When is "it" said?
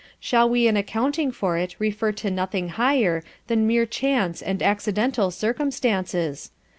1.59-1.75